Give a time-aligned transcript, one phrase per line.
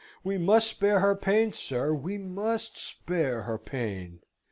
[0.23, 1.93] We must spare her pain, sir!
[1.93, 4.21] We must spare her pain!"